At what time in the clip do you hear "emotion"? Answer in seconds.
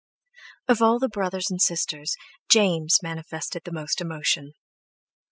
4.01-4.53